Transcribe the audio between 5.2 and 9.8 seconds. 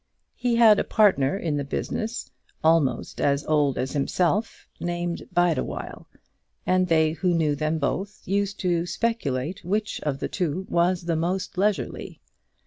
Bideawhile; and they who knew them both used to speculate